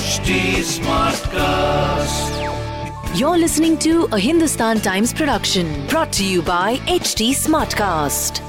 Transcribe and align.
HD 0.00 0.34
Smartcast. 0.66 2.36
You're 3.18 3.36
listening 3.36 3.74
to 3.80 4.08
a 4.12 4.18
Hindustan 4.18 4.78
Times 4.80 5.12
production 5.12 5.66
brought 5.88 6.10
to 6.18 6.24
you 6.24 6.40
by 6.42 6.76
HT 6.98 7.26
Smartcast. 7.40 8.40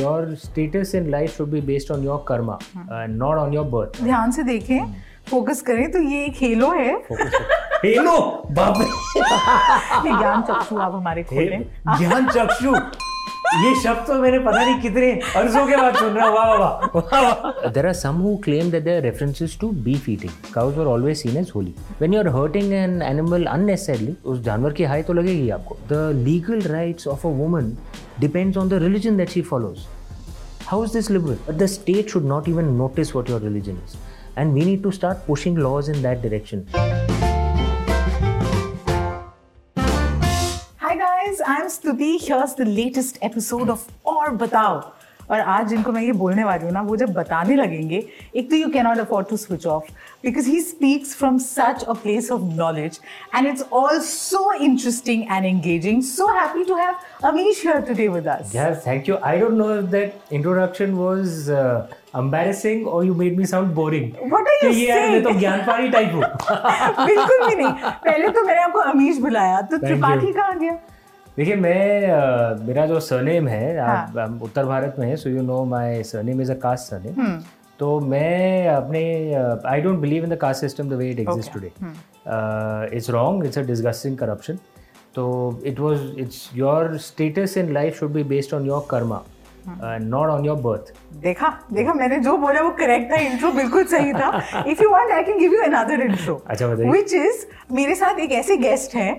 your 0.00 0.34
status 0.42 0.94
in 0.98 1.10
life 1.14 1.36
should 1.36 1.50
be 1.54 1.60
based 1.60 1.90
on 1.94 2.02
your 2.02 2.18
karma 2.28 2.58
and 2.98 3.18
not 3.22 3.38
on 3.44 3.52
your 3.56 3.64
birth 3.74 3.98
ध्यान 4.02 4.30
से 4.36 4.42
देखें 4.42 4.80
focus 5.30 5.60
करें 5.68 5.90
तो 5.92 6.00
ये 6.10 6.24
एक 6.26 6.36
hello 6.42 6.70
है 6.78 6.92
hello 7.84 8.16
बाप 8.58 8.80
रे 8.80 8.86
ये 8.86 10.16
ज्ञान 10.18 10.42
चक्षु 10.50 10.78
आप 10.86 10.94
हमारे 10.94 11.22
खोलें 11.32 11.60
ज्ञान 11.98 12.28
चक्षु 12.36 12.72
ये 13.54 13.74
शब्द 13.80 14.06
तो 14.06 14.14
मैंने 14.20 14.38
पता 14.38 14.64
नहीं 14.64 14.80
कितने 14.80 15.10
अर्जों 15.36 15.66
के 15.66 15.76
बाद 15.76 15.96
सुन 15.96 16.14
रहा 16.14 16.28
वाह 16.30 16.54
वाह 16.58 17.20
वाह। 17.20 17.78
Are 17.78 17.92
some 17.94 18.20
who 18.22 18.36
claim 18.44 18.70
that 18.70 18.82
there 18.84 19.02
references 19.02 19.58
to 19.60 19.70
beef 19.86 20.08
eating 20.08 20.52
cows 20.54 20.78
are 20.78 20.86
always 20.86 21.16
seen 21.16 21.36
as 21.36 21.52
holy 21.54 21.74
when 22.00 22.14
you 22.14 22.20
are 22.20 22.28
hurting 22.36 22.72
an 22.72 23.02
animal 23.02 23.44
unnecessarily 23.46 24.16
उस 24.24 24.40
जानवर 24.44 24.72
की 24.72 24.84
हाई 24.84 25.02
तो 25.02 25.12
लगेगी 25.12 25.50
आपको। 25.58 25.76
The 25.90 26.10
legal 26.24 26.60
rights 26.72 27.06
of 27.08 27.26
a 27.26 27.30
woman 27.40 27.72
depends 28.20 28.56
on 28.58 28.68
the 28.68 28.82
religion 28.82 29.16
that 29.16 29.30
she 29.30 29.42
follows 29.52 29.86
how 30.66 30.84
is 30.84 30.92
this 30.92 31.10
liberal 31.10 31.56
the 31.56 31.66
state 31.76 32.10
should 32.10 32.24
not 32.26 32.48
even 32.48 32.74
notice 32.78 33.14
what 33.16 33.30
your 33.30 33.42
religion 33.42 33.82
is 33.84 33.96
and 34.38 34.52
we 34.54 34.64
need 34.64 34.82
to 34.82 34.90
start 34.90 35.26
pushing 35.26 35.58
laws 35.58 35.90
in 35.90 36.02
that 36.02 36.22
direction 36.22 37.11
I'm 41.92 41.98
Stuti. 41.98 42.20
Here's 42.22 42.54
the 42.54 42.64
latest 42.64 43.18
episode 43.22 43.68
of 43.68 43.80
और 44.06 44.30
बताओ 44.36 44.80
और 45.30 45.40
आज 45.40 45.68
जिनको 45.68 45.92
मैं 45.92 46.02
ये 46.02 46.12
बोलने 46.12 46.44
वाली 46.44 46.64
हूँ 46.64 46.72
ना 46.72 46.80
वो 46.82 46.96
जब 46.96 47.12
बताने 47.12 47.56
लगेंगे 47.56 47.96
एक 48.36 48.48
तो 48.50 48.56
you 48.56 48.68
cannot 48.70 48.98
afford 48.98 49.28
to 49.28 49.36
switch 49.36 49.66
off 49.66 49.90
because 50.22 50.48
he 50.50 50.60
speaks 50.60 51.14
from 51.16 51.38
such 51.38 51.82
a 51.84 51.92
place 52.02 52.30
of 52.32 52.42
knowledge 52.56 52.98
and 53.34 53.46
it's 53.48 53.64
all 53.72 53.98
so 54.00 54.52
interesting 54.52 55.22
and 55.32 55.44
engaging 55.46 56.02
so 56.02 56.26
happy 56.38 56.64
to 56.64 56.76
have 56.76 57.28
Amish 57.30 57.62
here 57.66 57.80
today 57.88 58.08
with 58.08 58.28
us 58.28 58.52
thank 58.86 59.10
you. 59.10 59.18
I 59.32 59.34
don't 59.42 59.58
know 59.62 59.70
if 59.74 59.90
that 59.96 60.32
introduction 60.38 60.96
was 61.00 61.50
uh, 61.50 61.64
embarrassing 62.22 62.86
or 62.86 63.02
you 63.04 63.18
made 63.20 63.36
me 63.42 63.50
sound 63.52 63.74
boring. 63.74 64.08
What 64.32 64.50
are 64.54 64.56
you 64.62 64.72
ये 64.72 64.88
यार 64.88 65.10
मैं 65.10 65.22
तो 65.22 65.28
saying? 65.28 65.40
ज्ञानपारी 65.40 65.88
type 65.90 66.14
हूँ 66.14 66.22
बिल्कुल 67.06 67.46
भी 67.46 67.54
नहीं 67.54 67.92
पहले 68.08 68.28
तो 68.28 68.46
मैंने 68.46 68.62
आपको 68.62 68.88
अमीश 68.94 69.18
बुलाया 69.28 69.60
तो 69.72 69.78
त्रिपाठी 69.86 70.32
कहाँ 70.32 70.58
गया 70.58 70.78
देखिए 71.36 71.54
मैं 71.56 72.66
मेरा 72.66 72.84
जो 72.86 72.98
सरनेम 73.00 73.46
है 73.48 73.76
आप 73.78 74.16
हाँ। 74.16 74.26
हम 74.26 74.40
उत्तर 74.42 74.64
भारत 74.64 74.96
में 74.98 75.06
है 75.08 75.16
so 75.16 75.30
you 75.30 75.42
know 75.42 75.64
my 75.64 76.02
surname 76.02 76.40
is 76.40 76.50
a 76.52 76.54
caste 76.62 76.90
surname 76.90 77.20
hmm. 77.20 77.42
तो 77.78 77.98
मैं 78.02 78.68
अपने 78.68 79.02
I 79.66 79.80
don't 79.80 79.98
believe 79.98 80.24
in 80.24 80.30
the 80.30 80.38
caste 80.38 80.60
system 80.60 80.88
the 80.88 80.94
way 80.94 81.10
it 81.10 81.20
exist 81.20 81.52
today 81.52 81.72
hmm. 81.80 82.96
It's 82.96 83.10
wrong 83.10 83.46
it's 83.46 83.58
a 83.58 83.62
disgusting 83.62 84.18
corruption 84.18 84.58
तो 85.14 85.24
it 85.66 85.80
was 85.80 86.14
it's 86.18 86.48
your 86.54 86.96
status 87.00 87.56
in 87.56 87.72
life 87.72 87.98
should 87.98 88.12
be 88.12 88.24
based 88.26 88.54
on 88.54 88.66
your 88.66 88.86
karma 88.90 89.22
not 89.66 90.28
on 90.28 90.44
your 90.44 90.60
birth 90.60 90.92
देखा 91.22 91.48
देखा 91.72 91.94
मैंने 91.94 92.18
जो 92.20 92.36
बोला 92.38 92.62
वो 92.62 92.70
correct 92.78 93.12
था 93.12 93.20
intro 93.22 93.52
बिल्कुल 93.52 93.84
सही 93.88 94.12
था 94.12 94.64
if 94.66 94.82
you 94.82 94.90
want 94.90 95.10
I 95.10 95.22
can 95.22 95.38
give 95.38 95.54
you 95.54 95.62
another 95.62 96.00
intro 96.02 96.42
अच्छा, 96.46 96.66
बताइए। 96.66 96.90
व्हिच 96.90 97.14
इज़ 97.14 97.46
मेरे 97.72 97.94
साथ 97.94 98.18
एक 98.20 98.32
ऐसे 98.34 98.56
गेस्ट 98.58 98.94
हैं 98.94 99.14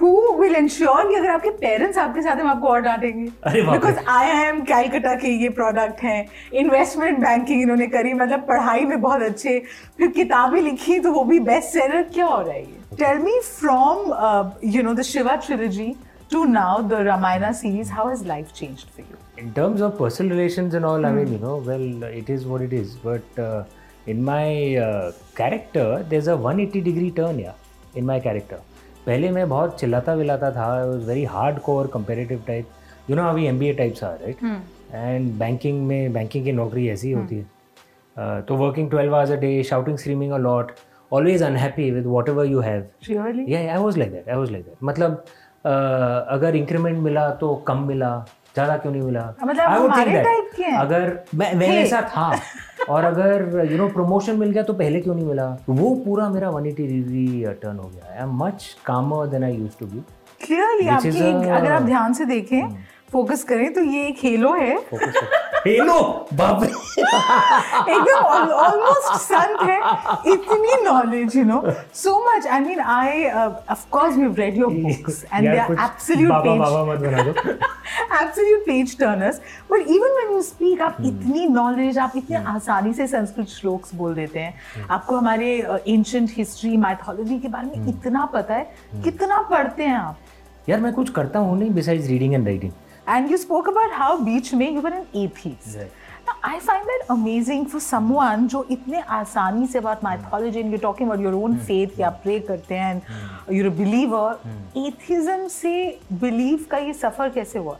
हु 0.00 0.10
विल 0.38 0.54
इंश्योर 0.56 1.08
कि 1.08 1.14
अगर 1.14 1.28
आपके 1.30 1.50
पेरेंट्स 1.58 1.98
आपके 1.98 2.22
साथ 2.22 2.36
हैं 2.36 2.42
हम 2.42 2.48
आपको 2.50 2.68
और 2.68 2.80
डांटेंगे। 2.80 3.26
बिकॉज़ 3.46 3.98
आई 4.08 4.28
एम 4.46 4.60
कैलकटा 4.70 5.14
के 5.14 5.28
ये 5.42 5.48
प्रोडक्ट 5.58 6.02
हैं। 6.02 6.26
इन्वेस्टमेंट 6.62 7.18
बैंकिंग 7.18 7.62
इन्होंने 7.62 7.86
करी 7.86 8.12
मतलब 8.14 8.40
पढ़ाई 8.48 8.84
में 8.84 9.00
बहुत 9.00 9.22
अच्छे। 9.22 9.58
फिर 9.98 10.08
किताबें 10.16 10.60
लिखी 10.62 10.98
तो 11.00 11.12
वो 11.12 11.24
भी 11.24 11.38
बेस्ट 11.50 11.68
सेलर 11.68 12.02
क्या 12.14 12.26
हो 12.26 12.40
रहा 12.40 12.52
है 12.52 12.62
ये? 12.62 12.80
Tell 12.96 13.18
me 13.18 13.38
from 13.40 14.58
you 14.74 14.82
know 14.82 14.94
the 14.94 15.02
Shiva 15.12 15.34
trilogy 15.46 15.94
to 16.32 16.44
now 16.44 16.82
the 16.88 17.06
Ramayana 17.06 17.52
series 17.62 17.92
how 17.92 18.08
has 18.08 18.26
life 18.28 18.52
changed 18.56 18.86
for 18.96 19.06
you 19.10 19.16
in 19.42 19.48
terms 19.54 19.80
of 19.84 19.94
personal 19.98 20.32
relations 20.32 20.74
and 20.78 20.86
all 20.88 21.06
i 21.06 21.08
mean 21.14 21.30
you 21.34 21.38
know 21.44 21.54
well 21.70 21.86
it 22.18 22.28
is 22.34 22.44
what 22.50 22.62
it 22.66 22.74
is. 22.82 22.92
But 23.06 23.40
uh, 23.44 23.64
in 24.12 24.20
my 24.28 24.44
uh, 24.82 25.08
character 25.40 25.88
there's 26.12 26.28
a 26.34 26.36
180 26.36 26.82
degree 26.90 27.10
turn 27.16 27.40
yeah 27.46 27.98
in 28.02 28.06
my 28.12 28.18
character. 28.28 28.60
पहले 29.06 29.30
मैं 29.30 29.48
बहुत 29.48 29.78
चिल्लाता 29.80 30.12
विलाता 30.14 30.50
था 30.50 30.72
I 30.74 30.88
was 30.88 31.06
very 31.08 31.24
hard 31.32 31.58
core 31.60 31.86
comparative 31.94 32.42
type 32.46 33.10
you 33.10 33.16
know 33.16 33.28
अभी 33.30 33.46
M 33.46 33.58
B 33.58 33.68
A 33.68 33.72
types 33.80 34.04
are 34.04 34.18
right 34.22 34.42
and 34.94 35.32
banking 35.38 35.82
में 35.86 36.12
banking 36.12 36.44
की 36.44 36.52
नौकरी 36.52 36.88
ऐसी 36.88 37.06
ही 37.08 37.12
होती 37.14 37.36
है। 37.38 37.52
Uh, 38.16 38.46
तो 38.48 38.56
working 38.56 38.90
twelve 38.90 39.14
hours 39.14 39.30
a 39.30 39.36
day 39.36 39.62
shouting 39.68 39.96
screaming 39.98 40.32
a 40.32 40.36
lot 40.38 40.70
always 41.12 41.42
unhappy 41.42 41.90
with 41.90 42.04
whatever 42.28 42.46
you 42.46 42.60
have 42.60 42.84
या 43.48 43.60
I 43.72 43.78
was 43.78 43.98
like 43.98 44.12
that 44.12 44.28
I 44.28 44.36
was 44.36 44.50
like 44.50 44.64
that 44.64 44.76
मतलब 44.82 45.24
अ, 45.64 45.70
अगर 46.34 46.56
इंक्रीमेंट 46.56 46.98
मिला 46.98 47.28
तो 47.40 47.54
कम 47.68 47.82
मिला 47.86 48.10
ज़्यादा 48.54 48.76
क्यों 48.76 48.92
नहीं 48.92 49.02
मिला? 49.02 49.20
मतलब 49.44 49.70
हैं। 50.60 50.76
अगर 50.78 51.18
मैं 51.34 51.54
मैं 51.54 51.68
थे। 51.68 51.86
और 52.88 53.04
अगर 53.04 53.68
यू 53.72 53.76
नो 53.78 53.88
प्रमोशन 53.88 54.36
मिल 54.38 54.50
गया 54.50 54.62
तो 54.62 54.72
पहले 54.72 55.00
क्यों 55.00 55.14
नहीं 55.14 55.26
मिला? 55.26 55.46
वो 55.68 55.94
पूरा 56.04 56.28
मेरा 56.28 56.50
वन 56.50 56.66
एटी 56.66 56.86
डिग्री 56.86 57.44
टर्न 57.62 57.76
हो 57.76 57.88
गया। 57.88 58.12
I 58.14 58.22
am 58.22 58.36
much 58.44 58.76
calmer 58.86 59.26
than 59.26 59.44
I 59.44 59.56
use 59.56 59.78
to 59.80 59.86
be 59.86 60.02
clearly 60.46 60.88
आपकी 60.88 61.10
a- 61.10 61.56
अगर 61.56 61.72
आप 61.72 61.82
ध्यान 61.82 62.12
से 62.12 62.24
देखें 62.24 62.76
फोकस 63.12 63.44
करें 63.44 63.72
तो 63.72 63.80
ये 63.80 64.10
खेलो 64.10 64.52
हेलो 64.54 64.64
है। 64.64 64.76
हेलो 65.66 65.94
बाप 66.34 66.62
एकदम 66.64 68.24
ऑलमोस्ट 68.54 69.14
संत 69.20 69.60
है। 69.68 69.76
इतनी 70.32 70.74
knowledge 70.84 71.36
you 71.36 71.44
know 71.44 71.60
so 71.94 72.12
much 72.26 72.46
I 72.46 72.60
mean 72.60 72.80
I 72.80 73.24
of 73.70 73.86
course 73.90 74.16
we 74.16 74.26
read 74.40 74.58
your 74.58 74.72
books 74.72 75.24
and 75.24 75.48
they 75.50 75.56
are 75.58 75.72
absolute 75.72 76.32
page 76.32 76.58
बाबा 76.58 76.84
मत 76.92 77.00
बना 77.00 77.22
दो। 77.22 77.30
Absolute 77.30 78.60
page 78.66 78.96
turners 78.98 79.40
but 79.72 79.88
even 79.88 80.14
when 80.16 80.32
you 80.32 80.42
speak 80.42 80.82
आप 80.82 80.96
इतनी 81.04 81.46
नॉलेज 81.54 81.98
आप 81.98 82.16
इतने 82.16 82.44
आसानी 82.54 82.92
से 82.94 83.06
संस्कृत 83.06 83.48
श्लोक्स 83.48 83.94
बोल 83.94 84.14
देते 84.14 84.40
हैं। 84.40 84.86
आपको 84.90 85.16
हमारे 85.16 85.56
एंशंट 85.88 86.30
हिस्ट्री 86.36 86.76
माइथोलॉजी 86.76 87.38
के 87.38 87.48
बारे 87.48 87.66
में 87.66 87.88
इतना 87.88 88.24
पता 88.34 88.54
है। 88.54 89.00
कितना 89.04 89.40
पढ़ते 89.50 89.82
हैं 89.82 89.96
आप? 89.96 90.18
यार 90.68 90.80
मैं 90.80 90.92
कुछ 90.92 91.10
करता 91.10 91.38
हूँ 91.38 91.58
नहीं 91.58 91.70
besides 91.74 92.06
reading 92.08 92.34
and 92.34 92.46
writing 92.46 92.72
And 93.07 93.29
you 93.29 93.37
spoke 93.37 93.67
about 93.67 93.91
how 93.91 94.23
beach 94.23 94.51
में 94.53 94.71
you 94.73 94.81
were 94.81 94.93
an 94.93 95.07
atheist. 95.13 95.77
Right. 95.77 95.91
Now, 96.27 96.35
I 96.43 96.59
find 96.59 96.85
that 96.91 97.05
amazing 97.13 97.65
for 97.73 97.79
someone 97.79 98.47
जो 98.49 98.63
इतने 98.71 99.01
आसानी 99.19 99.67
से 99.67 99.79
बात 99.85 100.03
mythology 100.03 100.61
and 100.61 100.71
you're 100.71 100.85
talking 100.87 101.07
about 101.07 101.19
your 101.19 101.33
own 101.35 101.57
faith 101.69 101.99
या 101.99 102.11
pray 102.25 102.39
करते 102.47 102.75
हैं 102.75 102.91
and 102.95 103.55
you're 103.57 103.71
a 103.71 103.77
believer. 103.79 104.37
Atheism 104.83 105.47
से 105.49 105.73
belief 106.23 106.67
का 106.71 106.77
ये 106.77 106.93
सफर 106.93 107.29
कैसे 107.37 107.59
हुआ? 107.59 107.77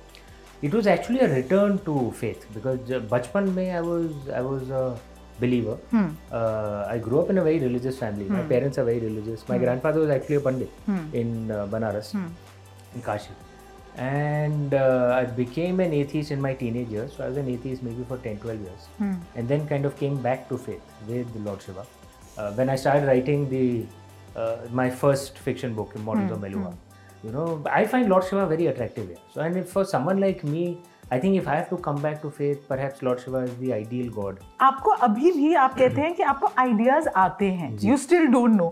It 0.62 0.74
was 0.74 0.88
actually 0.88 1.20
a 1.26 1.30
return 1.34 1.78
to 1.86 2.12
faith 2.22 2.48
because 2.54 2.92
uh, 2.92 3.00
बचपन 3.12 3.50
में 3.58 3.68
I 3.76 3.82
was 3.82 4.30
I 4.40 4.42
was 4.42 4.70
a 4.70 4.98
believer. 5.42 5.78
Uh, 5.94 6.86
I 6.90 6.98
grew 6.98 7.20
up 7.20 7.30
in 7.30 7.38
a 7.38 7.44
very 7.44 7.60
religious 7.60 8.00
family. 8.00 8.26
My 8.30 8.42
parents 8.42 8.78
are 8.78 8.84
very 8.84 9.00
religious. 9.00 9.48
My 9.48 9.58
grandfather 9.58 10.02
was 10.02 10.10
actually 10.10 10.36
a 10.36 10.42
pandit 10.42 10.70
in 11.14 11.52
uh, 11.52 11.68
Banaras, 11.68 12.14
in 12.16 13.02
Kashi. 13.02 13.30
And 13.96 14.74
uh, 14.74 15.14
I 15.22 15.26
became 15.26 15.80
an 15.82 15.94
atheist 15.94 16.32
in 16.32 16.42
my 16.42 16.54
teenage 16.54 16.90
years. 16.90 17.14
So 17.16 17.26
I 17.26 17.28
was 17.28 17.38
an 17.38 17.50
atheist 17.50 17.84
maybe 17.84 18.04
for 18.08 18.18
10, 18.18 18.38
12 18.40 18.62
years. 18.62 18.88
And 19.36 19.48
then 19.48 19.68
kind 19.68 19.86
of 19.86 19.98
came 19.98 20.22
back 20.22 20.48
to 20.50 20.58
faith 20.58 20.82
with 21.08 21.34
the 21.34 21.40
Lord 21.40 21.62
Shiva. 21.62 21.86
Uh, 22.38 22.54
when 22.54 22.70
I 22.70 22.76
started 22.76 23.06
writing 23.08 23.50
the 23.50 23.86
uh, 24.36 24.58
my 24.72 24.90
first 24.90 25.38
fiction 25.40 25.74
book, 25.74 25.92
Immortals 25.96 26.32
of 26.32 26.40
Melua, 26.40 26.76
you 27.24 27.32
know, 27.32 27.62
I 27.70 27.86
find 27.86 28.08
Lord 28.08 28.24
Shiva 28.24 28.46
very 28.48 28.68
attractive. 28.68 29.10
Yeah. 29.10 29.18
So, 29.34 29.42
and 29.42 29.58
if 29.58 29.70
for 29.70 29.84
someone 29.84 30.22
like 30.22 30.44
me, 30.46 30.82
I 31.12 31.20
think 31.20 31.36
if 31.36 31.48
I 31.48 31.56
have 31.56 31.70
to 31.70 31.78
come 31.78 32.02
back 32.02 32.22
to 32.22 32.30
faith, 32.30 32.68
perhaps 32.68 33.02
Lord 33.02 33.20
Shiva 33.20 33.40
is 33.40 33.56
the 33.58 33.74
ideal 33.74 34.10
god. 34.12 34.40
आपको 34.62 34.92
अभी 35.08 35.32
भी 35.32 35.54
आप 35.56 35.76
कहते 35.78 36.02
हैं 36.02 36.14
कि 36.16 36.24
आपको 36.24 36.52
ideas 36.64 37.08
आते 37.18 37.52
हैं. 37.52 37.72
You 37.80 37.98
still 37.98 38.30
don't 38.32 38.56
know. 38.62 38.72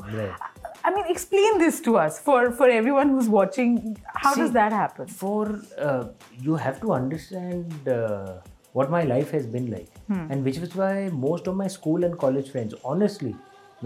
Right. 0.81 0.81
I 0.83 0.93
mean, 0.95 1.05
explain 1.09 1.57
this 1.59 1.79
to 1.81 1.97
us 1.97 2.19
for 2.19 2.51
for 2.51 2.69
everyone 2.69 3.09
who's 3.09 3.29
watching. 3.29 3.97
How 4.25 4.33
See, 4.33 4.41
does 4.41 4.51
that 4.51 4.71
happen? 4.71 5.07
For 5.07 5.59
uh, 5.77 6.07
you 6.47 6.55
have 6.55 6.81
to 6.81 6.93
understand 6.93 7.87
uh, 7.87 8.37
what 8.73 8.89
my 8.89 9.03
life 9.03 9.31
has 9.31 9.45
been 9.45 9.71
like. 9.71 9.93
and 10.33 10.45
which 10.47 10.57
is 10.65 10.75
why 10.79 11.09
most 11.21 11.47
of 11.51 11.55
my 11.61 11.67
school 11.67 12.03
and 12.09 12.17
college 12.19 12.51
friends, 12.51 12.75
honestly, 12.91 13.35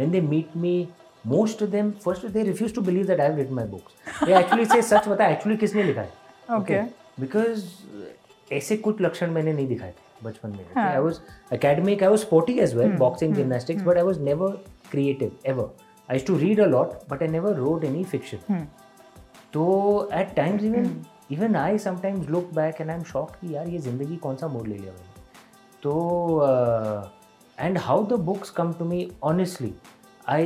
when 0.02 0.12
they 0.12 0.22
meet 0.22 0.56
me, 0.56 0.74
most 1.24 1.62
of 1.62 1.72
them 1.72 1.94
first 2.04 2.28
they 2.34 2.44
refuse 2.44 2.72
to 2.74 2.82
believe 2.82 3.08
that 3.08 3.20
I 3.20 3.24
have 3.30 3.38
written 3.38 3.56
my 3.56 3.66
books. 3.66 3.94
They 4.26 4.34
actually 4.42 4.66
say 4.74 4.82
सच 4.82 5.08
बता 5.08 5.30
actually 5.36 5.58
किसने 5.64 5.84
लिखा 5.84 6.02
है? 6.02 6.12
Okay. 6.60 6.82
Because 7.24 7.66
ऐसे 8.52 8.78
कुछ 8.78 9.02
लक्षण 9.02 9.32
मैंने 9.32 9.54
नहीं 9.54 9.68
दिखाए 9.68 9.92
थे 9.92 10.24
बचपन 10.24 10.50
में. 10.50 10.66
Okay? 10.66 10.88
I 10.96 11.00
was 11.00 11.20
academic, 11.58 12.02
I 12.02 12.10
was 12.16 12.22
sporty 12.28 12.60
as 12.66 12.76
well, 12.80 12.92
boxing, 13.04 13.36
gymnastics, 13.40 13.84
but 13.90 13.98
I 13.98 14.04
was 14.10 14.20
never 14.30 14.50
creative 14.92 15.32
ever. 15.46 15.68
I 16.10 16.14
used 16.16 16.28
to 16.28 16.36
read 16.36 16.60
a 16.60 16.68
lot, 16.68 16.96
but 17.10 17.22
I 17.24 17.28
never 17.28 17.54
wrote 17.62 17.84
any 17.92 18.04
fiction. 18.14 18.40
तो 19.54 20.10
at 20.22 20.36
times 20.36 20.64
even 20.72 20.90
even 21.36 21.56
I 21.62 21.78
sometimes 21.86 22.30
look 22.36 22.52
back 22.58 22.80
and 22.84 22.92
I'm 22.96 23.04
shocked 23.14 23.40
कि 23.42 23.54
यार 23.56 23.68
ये 23.70 23.80
जिंदगी 23.88 24.18
कौन 24.26 24.36
सा 24.42 24.48
मोड़ 24.56 24.68
ले 24.68 24.78
लिया 24.78 24.92
मैंने 24.92 25.10
तो 25.84 25.96
and 27.68 27.78
how 27.88 27.98
the 28.12 28.18
books 28.30 28.52
come 28.60 28.74
to 28.82 28.86
me 28.92 29.00
honestly 29.32 29.72
I 30.36 30.42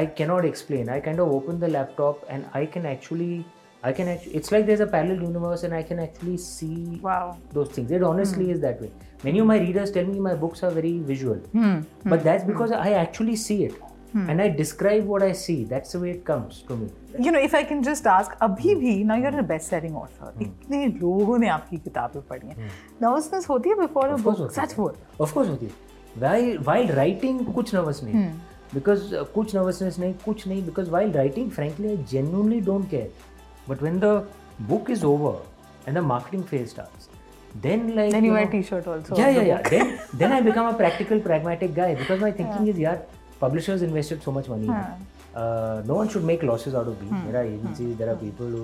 I 0.00 0.04
cannot 0.20 0.44
explain 0.50 0.88
I 0.96 1.00
kind 1.08 1.20
of 1.24 1.32
open 1.38 1.60
the 1.64 1.68
laptop 1.76 2.24
and 2.36 2.46
I 2.60 2.64
can 2.76 2.86
actually 2.92 3.44
I 3.88 3.92
can 3.98 4.08
actually 4.12 4.34
it's 4.40 4.52
like 4.52 4.66
there's 4.70 4.84
a 4.84 4.86
parallel 4.94 5.22
universe 5.26 5.64
and 5.68 5.74
I 5.80 5.82
can 5.90 5.98
actually 6.04 6.36
see 6.44 7.00
Wow. 7.08 7.36
those 7.58 7.68
things 7.76 7.90
it 7.98 8.02
honestly 8.12 8.50
is 8.54 8.60
that 8.66 8.80
way 8.86 8.90
many 9.24 9.38
of 9.44 9.46
my 9.50 9.58
readers 9.64 9.92
tell 9.98 10.08
me 10.14 10.18
my 10.28 10.34
books 10.46 10.62
are 10.62 10.70
very 10.78 10.94
visual 11.12 11.40
but 12.14 12.24
that's 12.30 12.44
because 12.52 12.72
I 12.72 12.92
actually 13.04 13.36
see 13.36 13.58
it 13.64 13.74
and 14.32 14.40
I 14.42 14.44
describe 14.58 15.08
what 15.12 15.22
I 15.24 15.32
see 15.38 15.54
that's 15.70 15.92
the 15.94 15.98
way 16.02 16.10
it 16.10 16.20
comes 16.28 16.60
to 16.68 16.76
me 16.82 16.86
You 17.24 17.32
know, 17.34 17.40
if 17.46 17.54
I 17.58 17.62
can 17.70 17.82
just 17.86 18.06
ask, 18.12 18.32
अभी 18.42 18.74
भी 18.82 18.92
now 19.08 19.16
you're 19.22 19.40
a 19.40 19.42
best-selling 19.50 19.94
author. 20.02 20.30
इतने 20.42 20.86
लोगों 21.00 21.38
ने 21.38 21.48
आपकी 21.48 21.76
किताबें 21.84 22.20
पढ़ी 22.30 22.48
हैं. 22.48 22.68
Nervousness 23.02 23.48
होती 23.50 23.70
है 23.70 23.76
before 23.80 24.04
a 24.06 24.14
Of 24.16 24.24
course 24.26 24.38
book. 24.38 24.38
होती 24.40 24.60
है. 24.60 24.66
सच 24.66 24.74
बोल. 24.76 24.92
Of 25.26 25.34
course 25.36 25.48
होती 25.48 25.66
है 25.66 25.84
while 26.24 26.48
while 26.68 26.92
writing 26.98 27.42
कुछ 27.54 27.74
nervous 27.74 28.02
नहीं 28.04 28.30
because 28.74 29.02
uh, 29.12 29.24
कुछ 29.34 29.54
nervousness 29.56 29.98
नहीं 30.04 30.14
कुछ 30.24 30.46
नहीं 30.46 30.62
because 30.68 30.88
while 30.96 31.12
writing 31.18 31.50
frankly 31.58 31.92
I 31.96 31.98
genuinely 32.14 32.60
don't 32.70 32.90
care 32.94 33.10
but 33.68 33.84
when 33.88 34.00
the 34.06 34.14
book 34.72 34.88
is 34.96 35.04
over 35.10 35.34
and 35.86 36.00
the 36.00 36.06
marketing 36.14 36.46
phase 36.52 36.70
starts 36.76 37.10
then 37.66 37.84
like 37.98 38.10
Then 38.16 38.24
you 38.30 38.32
wear 38.38 38.44
know- 38.46 38.50
t-shirt 38.56 38.88
also. 38.94 39.16
yeah 39.20 39.28
of 39.28 39.34
the 39.34 39.42
yeah 39.42 39.52
yeah 39.52 39.62
book. 39.62 39.70
then 39.76 40.18
then 40.24 40.32
I 40.38 40.40
become 40.48 40.72
a 40.72 40.74
practical 40.82 41.20
pragmatic 41.28 41.74
guy 41.82 41.90
because 42.02 42.24
my 42.26 42.32
thinking 42.40 42.72
is 42.74 42.82
यार 42.86 42.98
publishers 43.43 43.81
invested 43.89 44.23
so 44.27 44.31
much 44.37 44.47
money 44.53 44.69
it. 44.69 45.09
Uh, 45.41 45.81
no 45.89 45.95
one 45.95 46.09
should 46.13 46.25
make 46.31 46.47
losses 46.51 46.73
out 46.79 46.87
of 46.93 46.95
these 47.01 47.17
there 47.25 47.41
are 47.41 47.45
agencies 47.55 47.91
hmm. 47.91 47.99
there 47.99 48.09
are 48.13 48.19
people 48.23 48.55
who 48.55 48.63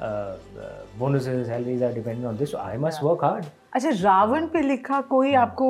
uh, 0.00 0.04
uh, 0.04 0.72
bonuses 0.98 1.46
salaries 1.52 1.82
are 1.88 1.92
dependent 1.92 2.26
on 2.32 2.36
this 2.36 2.50
so 2.56 2.58
I 2.58 2.76
must 2.86 3.00
yeah. 3.00 3.08
work 3.10 3.28
hard 3.28 3.52
अच्छा 3.76 3.90
रावण 4.02 4.46
पे 4.48 4.60
लिखा 4.62 5.00
कोई 5.10 5.32
आपको 5.34 5.68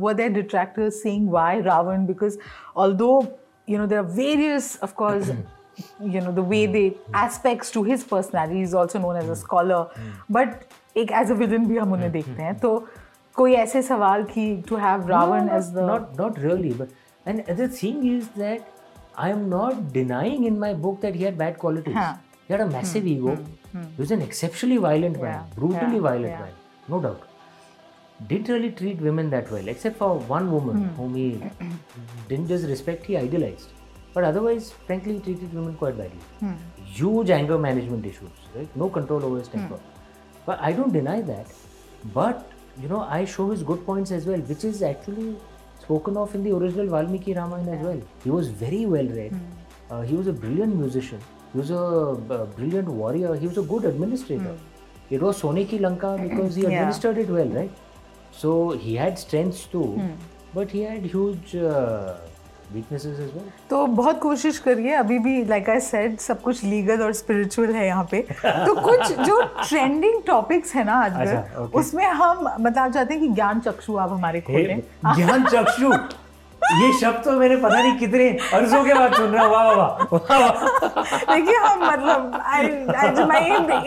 were 0.00 0.14
there 0.14 0.30
detractors 0.32 1.02
saying 1.02 1.28
why 1.30 1.60
Ravan 1.62 2.06
because 2.06 2.38
although 2.84 3.08
you 3.68 3.78
know 3.78 3.86
there 3.86 4.00
are 4.00 4.06
various 4.20 4.78
of 4.82 4.94
course 5.02 5.32
you 6.14 6.20
know 6.20 6.32
the 6.38 6.42
way 6.42 6.66
they 6.66 6.86
aspects 7.18 7.70
to 7.74 7.82
his 7.82 8.02
personality 8.04 8.58
he's 8.60 8.74
also 8.80 8.98
known 8.98 9.16
as 9.16 9.28
a 9.34 9.36
scholar 9.42 9.78
but 10.36 10.66
एक 11.02 11.12
as 11.20 11.30
a 11.30 11.36
villain 11.42 11.68
भी 11.68 11.78
हम 11.78 11.92
उन्हें 11.92 12.10
देखते 12.12 12.42
हैं 12.42 12.58
तो 12.58 12.72
कोई 13.34 13.54
ऐसे 13.54 13.82
सवाल 13.82 14.24
कि 14.32 14.46
to 14.70 14.80
have 14.84 15.08
Ravan 15.10 15.46
No, 15.46 15.52
as 15.58 15.70
the 15.76 15.86
not 15.92 16.18
not 16.18 16.42
really 16.46 16.72
but 16.80 16.88
and 17.26 17.44
the 17.62 17.68
thing 17.80 17.98
is 18.14 18.28
that 18.42 18.68
i 19.24 19.28
am 19.36 19.42
not 19.48 19.80
denying 19.96 20.44
in 20.50 20.58
my 20.64 20.72
book 20.84 21.00
that 21.00 21.14
he 21.14 21.24
had 21.28 21.36
bad 21.42 21.58
qualities. 21.64 21.94
Huh. 21.94 22.14
he 22.46 22.52
had 22.54 22.62
a 22.62 22.70
massive 22.76 23.06
ego. 23.06 23.34
He 23.72 24.00
was 24.04 24.10
an 24.16 24.22
exceptionally 24.22 24.78
violent 24.86 25.20
man 25.20 25.44
brutally 25.58 25.96
yeah, 26.00 26.06
violent 26.08 26.32
yeah. 26.32 26.40
man 26.40 26.54
no 26.94 27.00
doubt. 27.04 27.28
Didn't 28.30 28.48
really 28.54 28.70
treat 28.80 29.00
women 29.00 29.30
that 29.30 29.50
well 29.50 29.68
except 29.74 29.96
for 30.02 30.10
one 30.32 30.50
woman 30.54 30.76
Hmm. 30.82 30.94
whom 30.98 31.14
he 31.20 31.28
didn't 32.28 32.48
just 32.54 32.66
respect 32.72 33.06
he 33.12 33.16
idolized 33.22 33.70
but 34.14 34.24
otherwise 34.30 34.72
frankly 34.88 35.14
he 35.14 35.20
treated 35.28 35.54
women 35.60 35.74
quite 35.84 35.96
badly. 36.02 36.24
Hmm. 36.40 36.54
huge 36.98 37.30
anger 37.38 37.58
management 37.68 38.06
issues 38.12 38.46
right? 38.56 38.76
No 38.84 38.88
control 38.98 39.24
over 39.30 39.38
his 39.38 39.48
temper. 39.56 39.78
But 40.46 40.60
i 40.60 40.72
don't 40.80 40.92
deny 41.00 41.20
that. 41.32 41.46
But 42.18 42.48
you 42.82 42.88
know 42.92 43.00
i 43.16 43.24
show 43.36 43.50
his 43.54 43.62
good 43.70 43.80
points 43.86 44.10
as 44.18 44.26
well 44.32 44.40
which 44.52 44.64
is 44.68 44.82
actually 44.90 45.30
spoken 45.82 46.16
of 46.16 46.34
in 46.34 46.42
the 46.48 46.54
original 46.56 46.86
valmiki 46.96 47.34
ramayana 47.34 47.72
as 47.78 47.84
well. 47.86 48.00
He 48.24 48.30
was 48.30 48.48
very 48.64 48.82
well 48.96 49.06
read. 49.20 49.34
Uh, 49.90 50.00
he 50.02 50.14
was 50.14 50.26
a 50.26 50.32
brilliant 50.32 50.76
musician. 50.76 51.20
He 51.52 51.58
was 51.58 51.70
a, 51.70 51.78
uh 51.78 52.44
brilliant 52.58 52.88
warrior. 52.88 53.34
He 53.34 53.46
was 53.46 53.58
a 53.58 53.66
good 53.72 53.84
administrator. 53.94 54.54
It 55.10 55.20
was 55.28 55.40
soneki 55.42 55.80
lanka 55.86 56.12
because 56.26 56.54
he 56.60 56.62
Yeah. 56.62 56.68
administered 56.74 57.18
it 57.24 57.32
well 57.38 57.50
right? 57.60 57.70
So 58.42 58.52
he 58.84 58.94
had 59.04 59.18
strengths 59.18 59.64
too 59.72 59.88
but 60.54 60.70
he 60.76 60.82
had 60.90 61.04
huge 61.16 61.54
uh, 61.56 62.14
weaknesses 62.74 63.18
as 63.24 63.30
well? 63.34 63.44
तो 63.70 63.86
बहुत 63.98 64.18
कोशिश 64.20 64.58
करिए 64.66 64.92
अभी 64.94 65.18
भी 65.18 65.44
like 65.44 65.68
I 65.70 65.80
said 65.80 66.16
सब 66.20 66.40
कुछ 66.42 66.64
legal 66.64 67.02
और 67.02 67.12
spiritual 67.20 67.74
है 67.74 67.86
यहाँ 67.86 68.08
पे। 68.10 68.20
तो 68.44 68.74
कुछ 68.80 69.12
जो 69.20 69.40
ट्रेंडिंग 69.68 70.22
टॉपिक्स 70.26 70.74
है 70.74 70.84
ना 70.84 70.94
आजकल 71.04 71.36
अच्छा, 71.36 71.64
okay. 71.64 71.74
उसमें 71.80 72.06
हम 72.06 72.48
बताना 72.60 72.88
चाहते 72.88 73.14
हैं 73.14 73.22
कि 73.22 73.28
ज्ञान 73.28 73.60
चक्षु 73.60 73.96
आप 73.96 74.12
हमारे 74.12 74.40
खोलें। 74.50 74.82
ज्ञान 75.16 75.44
चक्षु? 75.44 75.92
ये 76.62 76.92
शब्द 76.98 77.22
तो 77.24 77.32
मैंने 77.38 77.56
पता 77.62 77.78
नहीं 77.78 77.98
कितने 77.98 78.28
अर्जों 78.54 78.82
के 78.84 78.94
बाद 78.94 79.14
सुन 79.14 79.30
रहा 79.30 79.44
हूँ। 79.44 79.52
वाह 79.52 79.64
वाह 79.64 79.76
वाह 79.76 81.34
देखिए 81.34 81.56
हम 81.56 81.80
मतलब 81.86 83.28
my 83.28 83.44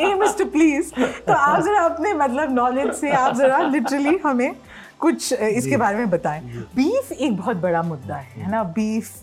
aim 0.10 0.24
is 0.24 0.38
to 0.38 0.46
please 0.56 0.92
तो 1.28 1.34
आप 1.34 1.62
जरा 1.64 1.82
अपने 1.86 2.14
मतलब 2.14 2.54
नॉलेज 2.56 2.94
से 2.96 3.12
आप 3.12 3.36
जरा 3.36 3.58
लिटरली 3.68 4.16
हमें 4.26 4.52
कुछ 5.00 5.34
इसके 5.34 5.78
बारे 5.78 5.98
में 5.98 6.10
बताएँ 6.10 6.42
बीफ 6.76 7.12
एक 7.12 7.36
बहुत 7.38 7.58
बड़ा 7.58 7.82
मुद्दा 7.84 8.16
है 8.16 8.42
है 8.42 8.52
ना 8.52 8.64
beef 8.78 9.20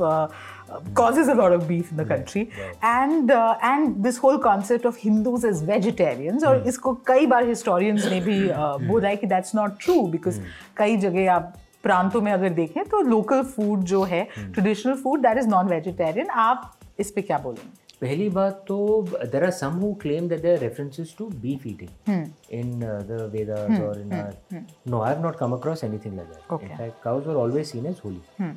causes 0.95 1.29
a 1.29 1.35
lot 1.35 1.53
of 1.53 1.67
beef 1.69 1.91
in 1.91 1.97
the 1.97 2.05
country 2.05 2.51
and 2.83 3.31
uh, 3.31 3.57
and 3.63 4.03
this 4.05 4.17
whole 4.17 4.39
concept 4.39 4.87
of 4.87 4.97
Hindus 4.97 5.45
as 5.45 5.63
vegetarians 5.63 6.45
और 6.45 6.63
इसको 6.69 6.95
कई 7.07 7.27
बार 7.27 7.47
historians 7.47 8.07
ने 8.11 8.21
भी 8.21 8.39
uh, 8.49 8.79
बोला 8.87 9.09
है 9.09 9.17
कि 9.17 9.27
that's 9.27 9.55
not 9.55 9.79
true 9.85 10.01
because 10.15 10.39
कई 10.77 10.97
जगह 10.97 11.33
आप 11.33 11.53
प्रांतों 11.83 12.21
में 12.21 12.33
अगर 12.33 12.51
देखें 12.53 12.85
तो 12.85 13.01
लोकल 13.03 13.43
फ़ूड 13.45 13.81
जो 13.85 14.03
है 14.05 14.23
traditional 14.37 14.95
food 14.95 15.23
that 15.23 15.39
is 15.39 15.49
non 15.49 15.69
vegetarian 15.69 16.29
आप 16.41 16.73
इस 17.01 17.11
पे 17.11 17.23
क्या 17.23 17.39
बोलेंगे 17.39 17.82
पहली 18.03 18.29
बात 18.29 18.65
तो 18.69 18.77
there 19.25 19.45
are 19.45 19.51
some 19.53 19.75
who 19.81 19.93
claim 20.03 20.29
that 20.29 20.41
there 20.43 20.59
references 20.59 21.15
to 21.19 21.27
be 21.43 21.57
feeding 21.63 22.09
in 22.53 22.79
the 22.81 23.29
Vedas 23.33 23.81
और 23.81 24.01
in 24.01 24.13
are 24.13 24.65
no 24.91 25.01
I 25.01 25.17
not 25.19 25.37
come 25.39 25.53
across 25.53 25.85
anything 25.85 26.17
like 26.17 26.29
that 26.29 26.63
in fact 26.63 27.03
cows 27.03 27.29
are 27.29 27.35
always 27.37 27.67
seen 27.67 27.87
as 27.87 28.01
holy 28.05 28.51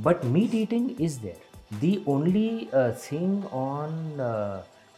but 0.00 0.24
meat 0.34 0.54
eating 0.54 0.90
is 1.00 1.18
there 1.20 1.46
the 1.74 1.96
only 2.08 2.68
thing 2.74 3.44
on 3.54 3.96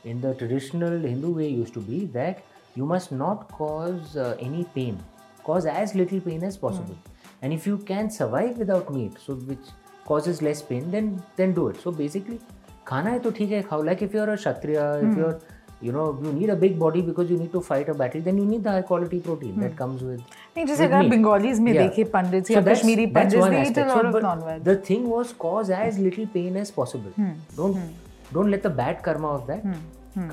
in 0.07 0.21
the 0.21 0.35
traditional 0.39 1.05
Hindu 1.07 1.33
way 1.35 1.49
use 1.49 1.73
to 1.75 1.81
be 1.83 2.01
that 2.13 2.43
you 2.79 2.87
must 2.87 3.13
not 3.13 3.51
cause 3.57 4.17
any 4.19 4.65
pain 4.75 4.99
cause 5.45 5.67
as 5.69 5.97
little 5.97 6.21
pain 6.21 6.45
as 6.45 6.57
possible 6.59 7.45
and 7.45 7.53
if 7.53 7.69
you 7.69 7.77
can 7.89 8.09
survive 8.19 8.59
without 8.59 8.91
meat 8.93 9.19
so 9.19 9.35
which 9.47 9.73
cause 10.07 10.29
is 10.29 10.45
less 10.45 10.63
pain 10.69 10.91
then 10.91 11.17
then 11.37 11.53
do 11.55 11.71
it 11.71 11.77
so 11.77 11.91
basically 11.93 12.39
खाना 12.91 13.11
है 13.11 13.19
तो 13.25 13.31
ठीक 13.39 13.51
है 13.53 13.63
खाओ 13.71 13.83
like 13.89 14.05
if 14.09 14.15
you're 14.19 14.31
a 14.35 14.37
kshatriya 14.43 14.85
if 15.09 15.19
you're 15.23 15.35
you 15.83 15.93
know 15.93 16.07
you 16.23 16.33
need 16.33 16.51
a 16.51 16.57
big 16.63 16.79
body 16.79 17.01
because 17.01 17.31
you 17.31 17.39
need 17.43 17.53
to 17.53 17.61
fight 17.69 17.89
a 17.89 17.95
battle 18.01 18.21
then 18.21 18.39
you 18.41 18.45
need 18.45 18.65
the 18.65 18.73
high 18.77 18.87
quality 18.91 19.21
protein 19.29 19.53
hmm. 19.55 19.63
that 19.65 19.77
comes 19.77 20.03
with 20.09 20.21
नहीं 20.57 20.65
जैसे 20.67 20.85
अगर. 20.87 21.09
बंगालीज 21.09 21.61
में. 21.61 21.73
देखे 21.77 22.05
पंडित 22.15 22.51
या 22.51 22.61
कश्मीरी 22.63 23.07
पंडित 23.17 23.41
aspect. 23.41 23.79
lot 23.79 24.01
So, 24.01 24.07
of 24.07 24.13
but 24.17 24.27
non-veg 24.29 24.65
The 24.71 24.77
thing 24.89 25.07
was 25.13 25.33
cause 25.45 25.71
as 25.79 26.01
little 26.07 26.27
pain 26.35 26.59
as 26.65 26.73
possible. 26.81 27.29
Don't 27.61 27.79
don't 28.37 28.51
let 28.57 28.67
the 28.69 28.75
bad 28.83 29.03
karma 29.07 29.31
of 29.39 29.47
that 29.53 29.65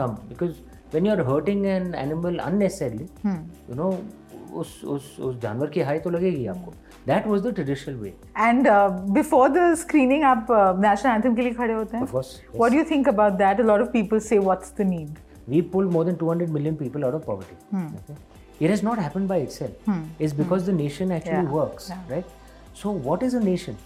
come 0.01 0.17
because 0.31 0.57
when 0.95 1.09
you're 1.09 1.23
hurting 1.29 1.65
an 1.75 1.87
animal 2.01 2.39
unnecessarily, 2.49 3.07
hmm. 3.23 3.39
you 3.69 3.75
know, 3.81 3.91
उस 4.53 4.81
उस 4.85 5.15
उस 5.19 5.39
जानवर 5.41 5.69
की 5.69 5.81
हाई 5.81 5.99
तो 5.99 6.09
लगेगी 6.09 6.45
आपको. 6.47 6.73
That 7.07 7.27
was 7.31 7.43
the 7.43 7.51
traditional 7.57 7.99
way. 8.03 8.11
And 8.37 8.67
before 9.13 9.49
the 9.49 9.73
screening 9.81 10.23
आप 10.23 10.47
नेशनल 10.85 11.11
एंथम 11.11 11.35
के 11.35 11.41
लिए 11.41 11.53
खड़े 11.53 11.73
होते 11.73 11.97
हैं 11.97 12.03
Of 12.03 12.13
course, 12.15 12.31
yes. 12.41 12.55
What 12.57 12.71
do 12.71 12.77
you 12.77 12.83
think 12.91 13.07
about 13.09 13.33
that 13.43 13.59
a 13.59 13.63
lot 13.63 13.81
of 13.81 13.89
people 13.91 14.19
say 14.29 14.39
what's 14.39 14.73
the 14.77 14.87
need 14.89 15.15
We 15.51 15.59
pulled 15.73 15.93
more 15.95 16.03
than 16.07 16.15
200 16.21 16.49
million 16.53 16.77
people 16.79 17.05
out 17.09 17.13
of 17.17 17.21
poverty. 17.25 17.53
Okay? 17.73 18.15
It 18.65 18.71
has 18.73 18.81
not 18.87 18.99
happened 19.03 19.29
by 19.29 19.35
itself. 19.43 19.85
It's 20.25 20.33
because 20.39 20.65
the 20.69 20.73
nation 20.79 21.13
actually 21.17 21.43
Yeah. 21.43 21.53
works, 21.57 21.85
Yeah. 21.91 22.01
right? 22.13 22.33
So, 22.81 22.91
what 23.05 23.23
is 23.27 23.37
a 23.39 23.41
nation? 23.45 23.77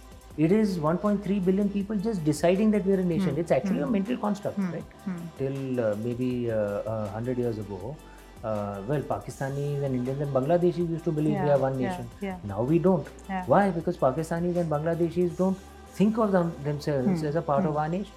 It 0.46 0.56
is 0.60 0.74
1.3 0.86 1.38
billion 1.50 1.70
people 1.75 2.01
just 2.08 2.24
deciding 2.30 2.72
that 2.75 2.86
we're 2.91 3.00
a 3.03 3.06
nation. 3.12 3.38
It's 3.44 3.53
actually 3.58 3.84
a 3.88 3.91
mental 3.98 4.18
construct, 4.18 4.58
right? 4.75 4.96
Till 5.41 5.82
uh, 5.86 5.91
maybe 6.06 6.32
uh, 6.51 6.94
uh, 6.94 7.20
100 7.20 7.44
years 7.44 7.60
ago, 7.65 7.96
uh, 8.45 8.81
well, 8.88 9.00
Pakistanis 9.02 9.83
and 9.83 9.95
Indians 9.95 10.21
and 10.21 10.33
Bangladeshis 10.35 10.90
used 10.90 11.05
to 11.05 11.12
believe 11.12 11.33
we 11.40 11.47
Yeah, 11.47 11.55
are 11.55 11.59
one 11.59 11.78
yeah, 11.78 11.88
nation. 11.90 12.11
yeah. 12.21 12.37
Now 12.45 12.62
we 12.62 12.78
don't. 12.78 13.07
Yeah. 13.28 13.45
Why? 13.47 13.71
Because 13.71 13.97
Pakistanis 13.97 14.57
and 14.57 14.71
Bangladeshis 14.71 15.37
don't 15.37 15.57
think 15.95 16.19
of 16.19 16.33
them, 16.33 16.52
themselves 16.64 17.23
as 17.23 17.37
a 17.37 17.43
part 17.43 17.64
of 17.64 17.76
our 17.76 17.88
nation. 17.88 18.12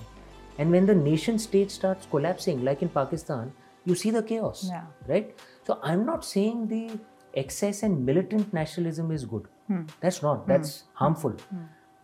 And 0.57 0.71
when 0.71 0.85
the 0.85 0.95
nation 0.95 1.39
state 1.39 1.71
starts 1.71 2.05
collapsing, 2.11 2.63
like 2.65 2.81
in 2.81 2.89
Pakistan, 2.89 3.51
you 3.85 3.95
see 3.95 4.11
the 4.11 4.21
chaos, 4.21 4.65
Yeah. 4.69 4.83
right? 5.07 5.33
So 5.65 5.79
I'm 5.81 6.05
not 6.05 6.25
saying 6.25 6.67
the 6.67 6.99
excess 7.33 7.81
and 7.83 8.05
militant 8.05 8.53
nationalism 8.53 9.11
is 9.11 9.23
good. 9.25 9.47
Hmm. 9.67 9.81
That's 10.01 10.21
not. 10.21 10.45
That's 10.47 10.83
harmful. 10.93 11.33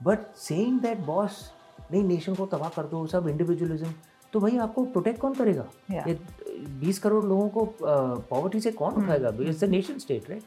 But 0.01 0.31
saying 0.48 0.79
that 0.88 1.05
boss 1.05 1.43
नहीं 1.91 2.03
nation 2.03 2.36
को 2.36 2.45
तबाह 2.51 2.69
कर 2.75 2.84
दो 2.91 3.05
सब 3.07 3.27
individualism 3.29 3.88
तो 4.32 4.40
भाई 4.40 4.56
आपको 4.68 4.84
protect 4.94 5.20
कौन 5.20 5.34
करेगा 5.34 5.66
ये 6.06 6.18
बीस 6.80 6.99
करोड़ 6.99 7.25
लोगों 7.25 7.49
को 7.49 7.64
पॉवर्टी 8.30 8.60
से 8.60 8.70
कौन 8.82 9.02
उठाएगा 9.02 9.32
it's 9.49 9.64
nation 9.64 9.99
state 9.99 10.30
right 10.30 10.42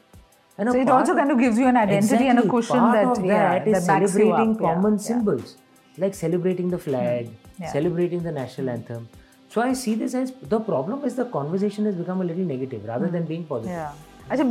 And 0.58 0.68
Hmm. 0.68 0.74
So 0.74 0.80
it 0.82 0.88
also 0.88 1.14
kind 1.14 1.32
of 1.32 1.38
gives 1.38 1.58
you 1.58 1.66
an 1.66 1.76
identity 1.76 1.96
exactly, 1.96 2.28
and 2.28 2.38
a 2.38 2.48
cushion 2.48 2.78
Part 2.78 3.16
that, 3.16 3.24
yeah, 3.24 3.58
that 3.58 3.66
is 3.66 3.86
that 3.86 4.08
celebrating 4.08 4.50
up. 4.52 4.60
Common 4.60 4.92
yeah. 4.92 5.06
symbols, 5.06 5.56
yeah. 5.56 6.04
like 6.04 6.14
celebrating 6.14 6.68
the 6.74 6.78
flag, 6.78 7.30
Yeah. 7.58 7.72
celebrating 7.72 8.22
the 8.22 8.32
national 8.36 8.70
anthem. 8.70 9.08
So 9.48 9.60
I 9.62 9.72
see 9.72 9.94
this 9.94 10.14
as 10.14 10.32
the 10.54 10.60
problem 10.60 11.04
is 11.04 11.16
the 11.16 11.24
conversation 11.24 11.84
has 11.84 11.96
become 11.96 12.20
a 12.20 12.24
little 12.24 12.44
negative 12.44 12.84
rather 12.84 13.08
mm. 13.08 13.12
than 13.12 13.26
being 13.32 13.44
positive. 13.44 13.76
Yeah. 13.76 13.92
अच्छा 14.30 14.44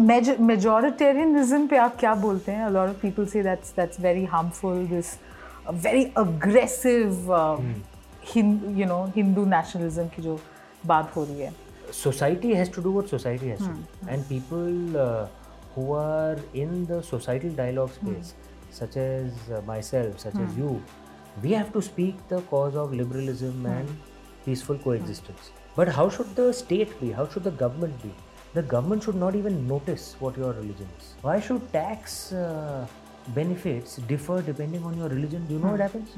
majoritarianism 0.49 1.67
पे 1.69 1.77
आप 1.77 1.95
क्या 1.99 2.13
बोलते 2.25 2.51
हैं? 2.51 2.65
A 2.65 2.73
lot 2.79 2.89
of 2.89 2.99
people 3.05 3.25
say 3.35 3.41
that's 3.41 3.71
that's 3.79 3.97
very 3.97 4.25
harmful. 4.25 4.85
This 4.93 5.17
uh, 7.29 7.57
you 8.35 8.85
know 8.87 9.03
Hindu 9.15 9.45
nationalism 9.45 10.07
की 10.15 10.21
जो 10.21 10.39
बात 10.85 11.15
हो 11.15 11.23
रही 11.23 11.41
है। 11.41 11.51
Society 11.93 12.53
has 12.53 12.71
to 12.75 12.81
do 12.81 12.91
what 12.97 13.07
society 13.07 13.47
has 13.47 13.63
and 14.09 14.23
people 14.25 14.95
who 15.77 15.93
are 15.95 16.41
in 16.55 16.85
the 16.85 17.01
society 17.09 17.49
dialogue 17.55 17.89
space 17.91 18.33
such 18.79 18.97
as 18.97 19.51
myself 19.81 20.17
such 20.19 20.39
as 20.41 20.59
you 20.59 20.79
we 21.41 21.53
have 21.53 21.71
to 21.73 21.81
speak 21.81 22.19
the 22.33 22.41
cause 22.51 22.75
of 22.75 22.93
liberalism 22.93 23.67
and 23.67 23.89
peaceful 24.45 24.77
coexistence 24.93 25.51
but 25.77 25.89
how 25.95 26.09
should 26.17 26.35
the 26.39 26.51
state 26.61 26.99
भी 27.01 27.11
how 27.11 27.25
should 27.33 27.43
the 27.43 27.55
government 27.61 28.01
भी 28.03 28.11
the 28.55 28.65
government 28.67 29.03
should 29.03 29.15
not 29.15 29.35
even 29.35 29.53
notice 29.67 30.15
what 30.21 30.37
your 30.39 30.55
religion 30.55 30.89
why 31.25 31.41
should 31.41 31.61
tax 31.73 32.17
benefits 33.29 33.97
differ 33.97 34.41
depending 34.41 34.83
on 34.83 34.97
your 34.97 35.09
religion? 35.09 35.45
Do 35.47 35.53
you 35.55 35.59
know 35.59 35.71
what 35.71 35.79
happens? 35.79 36.09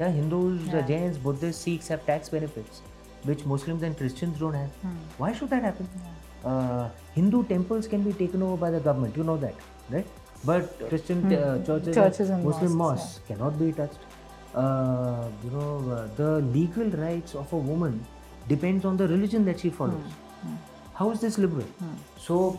Yeah, 0.00 0.10
Hindus, 0.10 0.68
uh, 0.72 0.82
Jains, 0.86 1.18
Buddhists, 1.18 1.62
Sikhs 1.62 1.88
have 1.88 2.04
tax 2.06 2.28
benefits, 2.28 2.82
which 3.24 3.44
Muslims 3.44 3.82
and 3.82 3.96
Christians 3.96 4.38
don't 4.38 4.54
have. 4.54 4.70
Why 5.18 5.32
should 5.32 5.50
that 5.50 5.62
happen? 5.62 5.88
Uh, 6.44 6.88
Hindu 7.14 7.44
temples 7.44 7.88
can 7.88 8.02
be 8.02 8.12
taken 8.12 8.42
over 8.42 8.56
by 8.56 8.70
the 8.70 8.78
government. 8.80 9.16
You 9.16 9.24
know 9.24 9.36
that, 9.36 9.54
right? 9.90 10.06
But 10.44 10.78
Christian 10.88 11.32
uh, 11.34 11.64
churches, 11.64 11.94
Churches 11.94 12.30
and 12.30 12.44
Muslim 12.44 12.72
mosques, 12.76 13.02
mosques 13.04 13.20
cannot 13.26 13.58
be 13.58 13.72
touched. 13.72 13.98
Uh, 14.54 15.28
you 15.44 15.50
know, 15.50 15.90
uh, 15.90 16.06
the 16.16 16.40
legal 16.58 16.88
rights 16.90 17.34
of 17.34 17.52
a 17.52 17.56
woman 17.56 18.04
depends 18.48 18.84
on 18.84 18.96
the 18.96 19.08
religion 19.08 19.44
that 19.44 19.58
she 19.60 19.70
follows. 19.70 20.12
How 20.94 21.10
is 21.10 21.20
this 21.20 21.36
liberal? 21.36 21.66
So, 22.18 22.58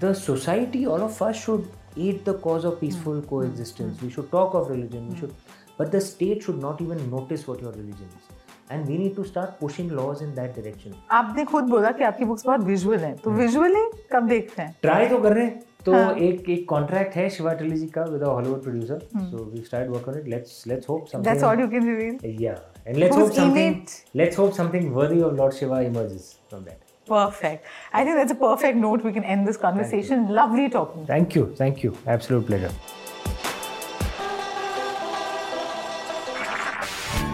the 0.00 0.14
society, 0.14 0.86
all 0.86 1.02
of 1.02 1.20
us 1.22 1.42
should 1.42 1.68
aid 1.96 2.24
the 2.24 2.34
cause 2.34 2.64
of 2.64 2.80
peaceful 2.80 3.20
mm. 3.20 3.28
coexistence. 3.28 3.98
Mm. 3.98 4.02
We 4.02 4.10
should 4.10 4.30
talk 4.30 4.54
of 4.54 4.70
religion. 4.70 5.08
We 5.10 5.18
should, 5.18 5.34
but 5.78 5.92
the 5.92 6.00
state 6.00 6.42
should 6.42 6.60
not 6.60 6.80
even 6.80 7.10
notice 7.10 7.46
what 7.48 7.60
your 7.60 7.72
religion 7.72 8.08
is. 8.18 8.32
And 8.70 8.88
we 8.88 8.96
need 8.96 9.14
to 9.16 9.24
start 9.24 9.60
pushing 9.60 9.90
laws 9.96 10.22
in 10.22 10.34
that 10.34 10.54
direction. 10.54 10.94
आपने 11.12 11.44
खुद 11.44 11.64
बोला 11.70 11.90
कि 11.98 12.04
आपकी 12.04 12.24
books 12.24 12.46
बहुत 12.46 12.60
visual 12.64 12.98
हैं. 12.98 13.16
तो 13.24 13.30
visually 13.30 13.84
कब 14.12 14.28
देखते 14.28 14.62
हैं? 14.62 14.74
ट्राई 14.82 15.08
तो 15.08 15.18
कर 15.22 15.32
रहे 15.32 15.44
हैं 15.44 15.62
तो 15.84 15.92
हाँ. 15.92 16.14
एक 16.26 16.48
एक 16.50 16.68
कॉन्ट्रैक्ट 16.68 17.16
है 17.16 17.28
शिवा 17.30 17.52
ट्रिलॉजी 17.54 17.86
का 17.96 18.02
with 18.12 18.22
a 18.22 18.28
Hollywood 18.28 18.62
producer 18.62 19.00
so 19.16 19.44
we 19.50 19.62
start 19.64 19.90
work 19.90 20.08
on 20.08 20.18
it 20.18 20.28
let's 20.28 20.66
let's 20.66 20.88
hope 20.88 21.06
something 21.12 21.70
can 21.74 21.90
reveal. 21.90 22.16
Yeah, 22.44 22.62
and 22.86 23.02
let's 23.02 23.16
Who's 23.16 23.28
hope 23.28 23.36
in 23.36 23.42
something. 23.42 23.76
it? 23.82 23.94
Let's 24.22 24.42
hope 24.42 24.56
something 24.60 24.90
worthy 25.00 25.22
of 25.28 25.38
Lord 25.42 25.60
Shiva 25.60 25.82
emerges 25.90 26.34
from 26.48 26.64
that. 26.70 26.83
Perfect. 27.06 27.66
I 27.92 28.04
think 28.04 28.16
that's 28.16 28.32
a 28.32 28.34
perfect 28.34 28.78
note. 28.78 29.04
We 29.04 29.12
can 29.12 29.24
end 29.24 29.46
this 29.46 29.56
conversation. 29.56 30.28
Lovely 30.28 30.68
talking. 30.70 31.06
Thank 31.06 31.34
you, 31.34 31.54
thank 31.56 31.82
you. 31.82 31.96
Absolute 32.06 32.46
pleasure. 32.46 32.70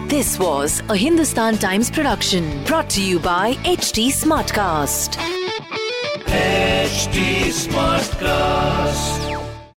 This 0.07 0.37
was 0.37 0.81
a 0.89 0.95
Hindustan 0.97 1.57
Times 1.57 1.89
production 1.89 2.65
brought 2.65 2.89
to 2.89 3.01
you 3.01 3.17
by 3.17 3.53
HT 3.63 4.07
Smartcast. 4.07 5.15
HD 6.25 7.47
Smartcast. 7.47 9.20